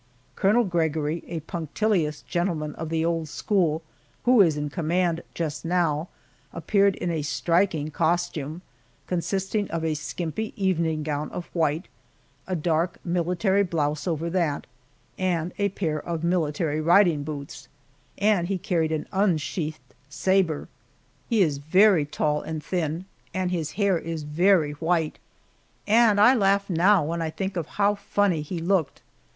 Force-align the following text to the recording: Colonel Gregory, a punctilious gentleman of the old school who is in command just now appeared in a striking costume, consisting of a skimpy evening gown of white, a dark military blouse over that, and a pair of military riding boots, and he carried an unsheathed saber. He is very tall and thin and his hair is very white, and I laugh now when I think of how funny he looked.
Colonel 0.35 0.63
Gregory, 0.63 1.23
a 1.27 1.41
punctilious 1.41 2.23
gentleman 2.23 2.73
of 2.73 2.89
the 2.89 3.05
old 3.05 3.29
school 3.29 3.83
who 4.23 4.41
is 4.41 4.57
in 4.57 4.71
command 4.71 5.21
just 5.35 5.63
now 5.63 6.09
appeared 6.51 6.95
in 6.95 7.11
a 7.11 7.21
striking 7.21 7.91
costume, 7.91 8.63
consisting 9.05 9.69
of 9.69 9.85
a 9.85 9.93
skimpy 9.93 10.53
evening 10.55 11.03
gown 11.03 11.29
of 11.29 11.45
white, 11.53 11.87
a 12.47 12.55
dark 12.55 12.97
military 13.05 13.61
blouse 13.61 14.07
over 14.07 14.27
that, 14.31 14.65
and 15.19 15.53
a 15.59 15.69
pair 15.69 16.03
of 16.03 16.23
military 16.23 16.81
riding 16.81 17.21
boots, 17.23 17.67
and 18.17 18.47
he 18.47 18.57
carried 18.57 18.91
an 18.91 19.05
unsheathed 19.11 19.93
saber. 20.09 20.67
He 21.29 21.43
is 21.43 21.59
very 21.59 22.05
tall 22.07 22.41
and 22.41 22.63
thin 22.63 23.05
and 23.35 23.51
his 23.51 23.73
hair 23.73 23.99
is 23.99 24.23
very 24.23 24.71
white, 24.71 25.19
and 25.85 26.19
I 26.19 26.33
laugh 26.33 26.71
now 26.71 27.03
when 27.05 27.21
I 27.21 27.29
think 27.29 27.55
of 27.55 27.67
how 27.77 27.93
funny 27.93 28.41
he 28.41 28.57
looked. 28.57 29.03